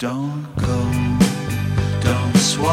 [0.00, 0.80] Don't go,
[2.00, 2.72] don't swallow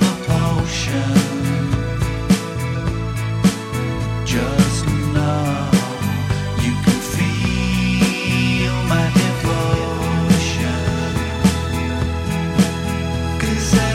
[0.00, 1.14] the potion.
[4.26, 5.70] Just know
[6.64, 10.82] you can feel my devotion.
[13.38, 13.87] Cause I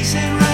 [0.00, 0.49] Amazing.